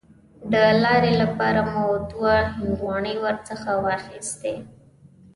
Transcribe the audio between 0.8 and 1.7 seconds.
لارې لپاره